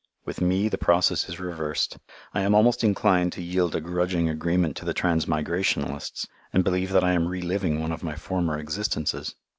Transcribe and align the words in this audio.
With 0.25 0.41
me 0.41 0.67
the 0.67 0.79
process 0.79 1.29
is 1.29 1.39
reversed. 1.39 1.99
I 2.33 2.41
am 2.41 2.55
almost 2.55 2.83
inclined 2.83 3.33
to 3.33 3.41
yield 3.43 3.75
a 3.75 3.79
grudging 3.79 4.29
agreement 4.29 4.75
to 4.77 4.83
the 4.85 4.95
transmigrationalists, 4.95 6.25
and 6.51 6.63
believe 6.63 6.89
that 6.93 7.03
I 7.03 7.11
am 7.13 7.27
re 7.27 7.39
living 7.43 7.79
one 7.79 7.91
of 7.91 8.01
my 8.01 8.15
former 8.15 8.57
existences. 8.57 9.35